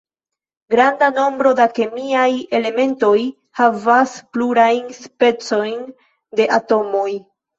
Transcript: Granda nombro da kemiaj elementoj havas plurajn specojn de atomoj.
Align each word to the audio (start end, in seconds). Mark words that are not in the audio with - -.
Granda 0.73 1.09
nombro 1.17 1.49
da 1.59 1.67
kemiaj 1.79 2.31
elementoj 2.61 3.19
havas 3.61 4.15
plurajn 4.37 4.89
specojn 5.01 5.79
de 6.41 6.49
atomoj. 6.61 7.07